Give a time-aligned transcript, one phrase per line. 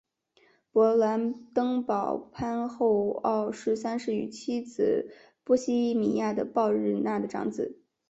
[0.73, 7.79] 勃兰登堡藩侯奥托三世与妻子波希米亚的鲍日娜的长子。